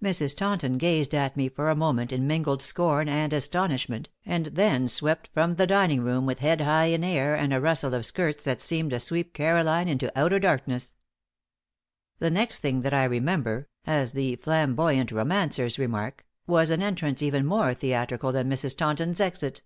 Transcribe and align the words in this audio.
Mrs. 0.00 0.36
Taunton 0.36 0.78
gazed 0.78 1.16
at 1.16 1.36
me 1.36 1.48
for 1.48 1.68
a 1.68 1.74
moment 1.74 2.12
in 2.12 2.28
mingled 2.28 2.62
scorn 2.62 3.08
and 3.08 3.32
astonishment, 3.32 4.08
and 4.24 4.46
then 4.46 4.86
swept 4.86 5.30
from 5.34 5.56
the 5.56 5.66
dining 5.66 6.00
room 6.02 6.26
with 6.26 6.38
head 6.38 6.60
high 6.60 6.84
in 6.84 7.02
air 7.02 7.34
and 7.34 7.52
a 7.52 7.60
rustle 7.60 7.92
of 7.92 8.06
skirts 8.06 8.44
that 8.44 8.60
seemed 8.60 8.90
to 8.90 9.00
sweep 9.00 9.34
Caroline 9.34 9.88
into 9.88 10.16
outer 10.16 10.38
darkness. 10.38 10.94
The 12.20 12.30
next 12.30 12.60
thing 12.60 12.82
that 12.82 12.94
I 12.94 13.02
remember, 13.02 13.68
as 13.84 14.12
the 14.12 14.36
flamboyant 14.36 15.10
romancers 15.10 15.76
remark, 15.76 16.24
was 16.46 16.70
an 16.70 16.80
entrance 16.80 17.20
even 17.20 17.44
more 17.44 17.74
theatrical 17.74 18.30
than 18.30 18.48
Mrs. 18.48 18.76
Taunton's 18.78 19.18
exit. 19.20 19.62